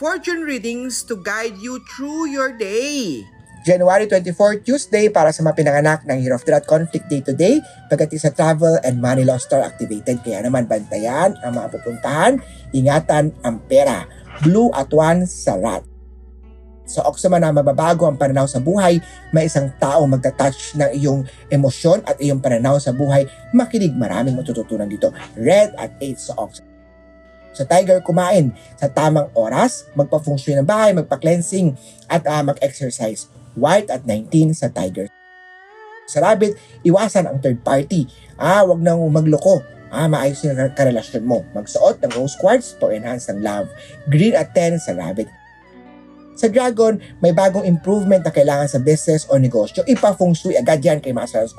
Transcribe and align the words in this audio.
fortune 0.00 0.48
readings 0.48 1.04
to 1.04 1.12
guide 1.20 1.60
you 1.60 1.76
through 1.92 2.32
your 2.32 2.56
day. 2.56 3.20
January 3.68 4.08
24, 4.08 4.64
Tuesday 4.64 5.12
para 5.12 5.28
sa 5.28 5.44
mga 5.44 5.60
pinanganak 5.60 6.00
ng 6.08 6.24
Year 6.24 6.32
of 6.32 6.40
the 6.48 6.56
Conflict 6.64 7.12
Day 7.12 7.20
today, 7.20 7.60
pagdating 7.92 8.16
sa 8.16 8.32
travel 8.32 8.80
and 8.80 8.96
money 8.96 9.28
law 9.28 9.36
star 9.36 9.60
activated. 9.60 10.24
Kaya 10.24 10.40
naman 10.40 10.64
bantayan 10.64 11.36
ang 11.44 11.52
mga 11.52 11.68
pupuntahan, 11.76 12.40
ingatan 12.72 13.36
ang 13.44 13.60
pera. 13.68 14.08
Blue 14.40 14.72
at 14.72 14.88
one 14.88 15.28
sa 15.28 15.60
rat. 15.60 15.84
Sa 16.88 17.04
Oxama 17.04 17.36
na 17.36 17.52
mababago 17.52 18.08
ang 18.08 18.16
pananaw 18.16 18.48
sa 18.48 18.64
buhay, 18.64 18.96
may 19.36 19.52
isang 19.52 19.68
tao 19.76 20.08
magta-touch 20.08 20.80
ng 20.80 20.90
iyong 20.96 21.28
emosyon 21.52 22.00
at 22.08 22.16
iyong 22.24 22.40
pananaw 22.40 22.80
sa 22.80 22.96
buhay, 22.96 23.28
makinig 23.52 23.92
maraming 23.92 24.32
matututunan 24.32 24.88
dito. 24.88 25.12
Red 25.36 25.76
at 25.76 25.92
8 26.00 26.16
sa 26.16 26.40
Oxama. 26.40 26.69
Sa 27.50 27.66
Tiger, 27.66 27.98
kumain 28.02 28.54
sa 28.78 28.86
tamang 28.86 29.26
oras, 29.34 29.90
magpa-function 29.98 30.62
ng 30.62 30.68
bahay, 30.68 30.94
magpa-cleansing 30.94 31.74
at 32.06 32.22
uh, 32.26 32.42
mag-exercise. 32.46 33.26
White 33.58 33.90
at 33.90 34.06
19 34.06 34.54
sa 34.54 34.70
Tiger. 34.70 35.10
Sa 36.06 36.22
Rabbit, 36.22 36.54
iwasan 36.86 37.26
ang 37.26 37.38
third 37.42 37.62
party. 37.62 38.06
Ah, 38.38 38.62
wag 38.66 38.82
nang 38.82 39.02
magloko. 39.10 39.62
Ah, 39.90 40.06
maayos 40.06 40.42
yung 40.46 40.54
karelasyon 40.74 41.26
mo. 41.26 41.42
Magsuot 41.54 41.98
ng 42.02 42.14
rose 42.14 42.38
quartz 42.38 42.78
to 42.78 42.94
enhance 42.94 43.26
ng 43.26 43.42
love. 43.42 43.66
Green 44.06 44.38
at 44.38 44.54
10 44.54 44.78
sa 44.78 44.94
Rabbit. 44.94 45.26
Sa 46.38 46.48
Dragon, 46.48 46.96
may 47.20 47.36
bagong 47.36 47.68
improvement 47.68 48.24
na 48.24 48.32
kailangan 48.32 48.70
sa 48.70 48.80
business 48.80 49.28
o 49.28 49.36
negosyo. 49.36 49.84
Ipa-feng 49.84 50.32
shui 50.32 50.56
agad 50.56 50.80
yan 50.80 51.02
kay 51.02 51.12
Master 51.12 51.42
Hans. 51.44 51.52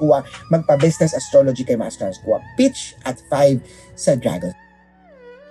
Magpa-business 0.49 1.13
astrology 1.13 1.61
kay 1.61 1.77
Master 1.77 2.09
Hans. 2.09 2.23
Pitch 2.57 2.97
at 3.05 3.19
5 3.29 3.61
sa 3.93 4.17
Dragon. 4.17 4.55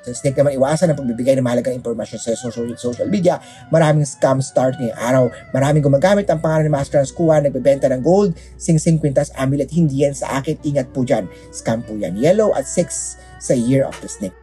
Sa 0.01 0.17
Snake 0.17 0.37
naman, 0.41 0.56
iwasan 0.56 0.89
ang 0.89 0.98
pagbibigay 0.98 1.37
ng 1.37 1.45
mahalagang 1.45 1.77
impormasyon 1.77 2.20
sa 2.20 2.33
social, 2.33 2.65
social 2.81 3.09
media. 3.09 3.37
Maraming 3.69 4.09
scam 4.09 4.41
start 4.41 4.81
ngayong 4.81 4.97
araw. 4.97 5.25
Maraming 5.53 5.84
gumagamit 5.84 6.25
ang 6.33 6.41
pangalan 6.41 6.69
ni 6.69 6.73
Master 6.73 7.01
Hans 7.01 7.12
Kua, 7.12 7.41
nagbebenta 7.41 7.89
ng 7.92 8.01
gold, 8.01 8.33
sing-sing 8.57 8.97
quintas, 8.97 9.29
amulet. 9.37 9.69
Hindi 9.69 10.09
yan 10.09 10.17
sa 10.17 10.41
akin. 10.41 10.57
Ingat 10.65 10.97
po 10.97 11.05
dyan. 11.05 11.29
Scam 11.53 11.84
po 11.84 11.92
yan. 11.97 12.17
Yellow 12.17 12.57
at 12.57 12.65
6 12.65 13.20
sa 13.41 13.53
Year 13.53 13.84
of 13.84 13.97
the 14.01 14.09
Snake. 14.09 14.37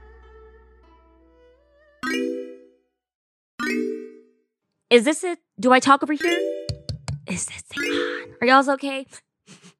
Is 4.87 5.03
this 5.03 5.23
it? 5.23 5.39
Do 5.59 5.73
I 5.73 5.81
talk 5.83 6.01
over 6.01 6.13
here? 6.13 6.39
Is 7.27 7.45
this 7.45 7.61
thing 7.67 7.83
on? 7.83 8.39
Are 8.39 8.47
y'all 8.47 8.63
okay? 8.79 9.05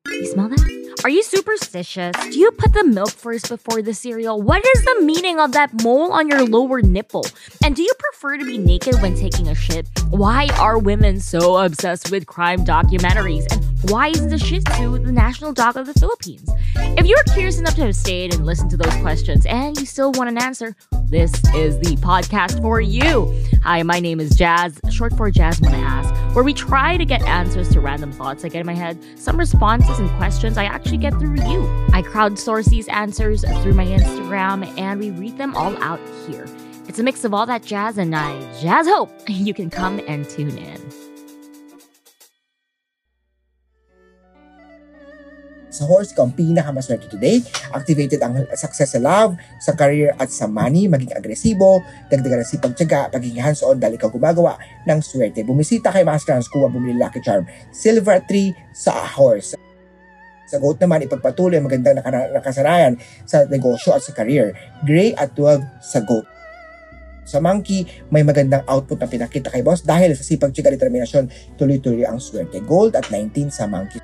You 0.09 0.27
smell 0.27 0.49
that? 0.49 0.86
Are 1.03 1.09
you 1.09 1.21
superstitious? 1.23 2.13
Do 2.17 2.39
you 2.39 2.51
put 2.51 2.73
the 2.73 2.83
milk 2.83 3.11
first 3.11 3.49
before 3.49 3.81
the 3.81 3.93
cereal? 3.93 4.41
What 4.41 4.65
is 4.65 4.83
the 4.83 5.01
meaning 5.01 5.39
of 5.39 5.51
that 5.51 5.83
mole 5.83 6.11
on 6.11 6.27
your 6.27 6.45
lower 6.45 6.81
nipple? 6.81 7.25
And 7.63 7.75
do 7.75 7.83
you 7.83 7.91
prefer 7.99 8.37
to 8.37 8.45
be 8.45 8.57
naked 8.57 9.01
when 9.01 9.15
taking 9.15 9.47
a 9.47 9.55
shit? 9.55 9.87
Why 10.09 10.49
are 10.59 10.77
women 10.77 11.19
so 11.19 11.57
obsessed 11.57 12.09
with 12.11 12.25
crime 12.25 12.65
documentaries? 12.65 13.45
And 13.51 13.66
why 13.83 14.07
isn't 14.07 14.29
the 14.29 14.39
Shih 14.39 14.59
Tzu 14.59 14.99
the 14.99 15.11
national 15.11 15.53
dog 15.53 15.77
of 15.77 15.85
the 15.85 15.93
Philippines? 15.93 16.49
If 16.75 17.05
you're 17.05 17.23
curious 17.33 17.59
enough 17.59 17.75
to 17.75 17.85
have 17.85 17.95
stayed 17.95 18.33
and 18.33 18.45
listened 18.45 18.71
to 18.71 18.77
those 18.77 18.95
questions 19.01 19.45
and 19.45 19.79
you 19.79 19.85
still 19.85 20.11
want 20.13 20.29
an 20.29 20.37
answer, 20.37 20.75
this 21.05 21.31
is 21.53 21.77
the 21.79 21.95
podcast 21.97 22.59
for 22.61 22.81
you. 22.81 23.31
Hi, 23.63 23.83
my 23.83 23.99
name 23.99 24.19
is 24.19 24.31
Jazz, 24.31 24.79
short 24.89 25.15
for 25.15 25.29
Jazz 25.29 25.61
Wanna 25.61 25.77
Ask, 25.77 26.35
where 26.35 26.43
we 26.43 26.53
try 26.53 26.97
to 26.97 27.05
get 27.05 27.21
answers 27.23 27.69
to 27.69 27.79
random 27.79 28.11
thoughts 28.11 28.43
I 28.43 28.49
get 28.49 28.61
in 28.61 28.65
my 28.65 28.73
head, 28.73 28.97
some 29.15 29.37
responses 29.37 29.99
and 29.99 30.09
questions 30.11 30.57
I 30.57 30.65
actually 30.65 30.97
get 30.97 31.13
through 31.13 31.35
you. 31.47 31.87
I 31.93 32.01
crowdsource 32.01 32.69
these 32.69 32.87
answers 32.87 33.45
through 33.61 33.73
my 33.73 33.85
Instagram 33.85 34.75
and 34.79 34.99
we 34.99 35.11
read 35.11 35.37
them 35.37 35.55
all 35.55 35.77
out 35.83 35.99
here. 36.27 36.47
It's 36.87 36.99
a 36.99 37.03
mix 37.03 37.23
of 37.23 37.33
all 37.33 37.45
that 37.45 37.63
jazz 37.63 37.99
and 37.99 38.15
I 38.15 38.39
jazz 38.59 38.87
hope 38.87 39.11
you 39.27 39.53
can 39.53 39.69
come 39.69 40.01
and 40.07 40.27
tune 40.27 40.57
in. 40.57 41.06
Sa 45.77 45.85
horse, 45.85 46.09
ikaw 46.09 46.25
ang 46.25 46.33
pinakamaswerte 46.33 47.05
today. 47.05 47.37
Activated 47.69 48.17
ang 48.25 48.49
success 48.57 48.97
sa 48.97 49.01
love, 49.01 49.37
sa 49.61 49.77
career 49.77 50.17
at 50.17 50.33
sa 50.33 50.49
money. 50.49 50.89
Maging 50.89 51.13
agresibo, 51.13 51.85
dagdagan 52.09 52.41
ng 52.41 52.49
sipag 52.49 52.73
tiyaga, 52.73 53.13
pagiging 53.13 53.37
hands-on 53.37 53.77
dahil 53.77 53.93
ikaw 53.93 54.09
gumagawa 54.09 54.57
ng 54.89 54.99
swerte. 55.05 55.45
Bumisita 55.45 55.93
kay 55.93 56.01
Master 56.01 56.33
Hans 56.33 56.49
Kuwa, 56.49 56.73
bumili 56.73 56.97
Lucky 56.97 57.21
Charm. 57.21 57.45
Silver 57.69 58.25
3 58.25 58.73
sa 58.73 59.05
horse. 59.05 59.53
Sa 60.49 60.57
goat 60.57 60.81
naman, 60.81 61.05
ipagpatuloy 61.05 61.61
ang 61.61 61.69
magandang 61.69 62.01
nakasanayan 62.33 62.97
sa 63.29 63.45
negosyo 63.45 63.93
at 63.93 64.01
sa 64.01 64.17
career. 64.17 64.57
Gray 64.81 65.13
at 65.13 65.37
12 65.37 65.61
sa 65.77 66.01
goat. 66.01 66.25
Sa 67.27 67.37
monkey, 67.37 67.85
may 68.09 68.25
magandang 68.25 68.65
output 68.65 68.97
na 68.97 69.05
pinakita 69.05 69.53
kay 69.53 69.61
boss 69.61 69.85
dahil 69.85 70.17
sa 70.17 70.25
sipag 70.25 70.57
tiyaga 70.57 70.73
determinasyon, 70.73 71.29
tuloy-tuloy 71.59 72.07
ang 72.07 72.17
swerte. 72.17 72.65
Gold 72.65 72.97
at 72.97 73.05
19 73.13 73.53
sa 73.53 73.69
monkey. 73.69 74.01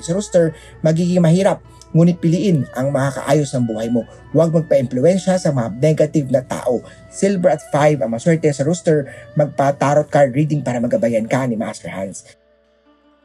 Sa 0.00 0.16
rooster, 0.16 0.56
magiging 0.80 1.20
mahirap 1.20 1.60
ngunit 1.92 2.18
piliin 2.24 2.64
ang 2.72 2.88
makakaayos 2.88 3.52
ng 3.52 3.64
buhay 3.68 3.88
mo. 3.92 4.08
Huwag 4.32 4.52
magpa-impluensya 4.52 5.36
sa 5.36 5.52
mga 5.52 5.76
negative 5.76 6.28
na 6.32 6.40
tao. 6.40 6.80
Silver 7.12 7.52
at 7.52 7.62
5 7.68 8.00
ang 8.00 8.10
maswerte 8.10 8.48
sa 8.48 8.64
rooster, 8.64 9.12
magpa-tarot 9.36 10.08
card 10.08 10.32
reading 10.32 10.64
para 10.64 10.80
magabayan 10.80 11.28
ka 11.28 11.44
ni 11.44 11.54
Master 11.54 11.92
Hans. 11.92 12.24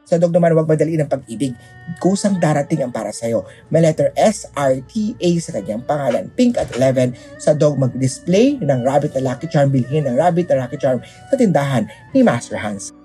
Sa 0.08 0.16
dog 0.16 0.32
naman, 0.32 0.56
huwag 0.56 0.64
madaliin 0.64 1.04
ang 1.04 1.12
pag-ibig. 1.12 1.52
Kusang 2.00 2.40
darating 2.40 2.80
ang 2.80 2.88
para 2.88 3.12
sa'yo. 3.12 3.44
May 3.68 3.84
letter 3.84 4.08
S, 4.16 4.48
R, 4.56 4.80
T, 4.88 5.12
A 5.20 5.30
sa 5.36 5.52
kanyang 5.60 5.84
pangalan. 5.84 6.32
Pink 6.32 6.56
at 6.56 6.72
11. 6.72 7.12
Sa 7.36 7.52
dog, 7.52 7.76
mag-display 7.76 8.56
ng 8.56 8.80
rabbit 8.88 9.12
na 9.20 9.36
lucky 9.36 9.52
charm. 9.52 9.68
Bilhin 9.68 10.08
ng 10.08 10.16
rabbit 10.16 10.48
na 10.48 10.64
lucky 10.64 10.80
charm 10.80 11.04
sa 11.28 11.36
tindahan 11.36 11.84
ni 12.16 12.24
Master 12.24 12.56
Hans. 12.56 12.97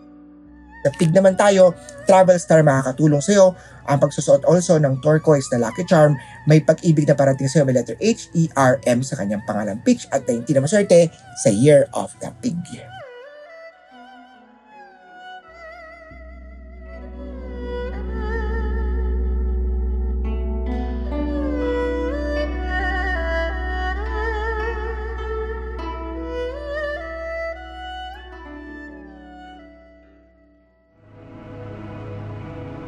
Sa 0.83 0.91
pig 0.99 1.16
naman 1.16 1.39
tayo, 1.39 1.71
Travel 2.03 2.35
Star 2.35 2.61
makakatulong 2.61 3.23
sa'yo. 3.23 3.55
Ang 3.88 3.99
pagsusuot 3.99 4.44
also 4.47 4.75
ng 4.79 4.99
turquoise 4.99 5.47
na 5.55 5.67
lucky 5.67 5.88
charm, 5.88 6.19
may 6.47 6.59
pag-ibig 6.59 7.07
na 7.07 7.16
parating 7.16 7.47
sa'yo. 7.47 7.63
May 7.63 7.75
letter 7.79 7.95
H, 8.03 8.27
E, 8.35 8.51
R, 8.53 8.83
M 8.83 8.99
sa 8.99 9.16
kanyang 9.16 9.44
pangalan 9.47 9.79
pitch 9.81 10.07
at 10.11 10.27
19 10.27 10.59
na 10.59 10.63
maswerte 10.63 11.07
sa 11.39 11.49
Year 11.51 11.88
of 11.95 12.11
the 12.19 12.31
Pig. 12.44 12.92